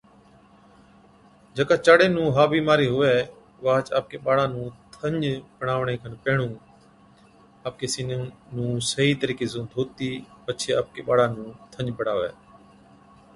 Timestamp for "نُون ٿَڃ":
4.53-5.13, 11.35-11.87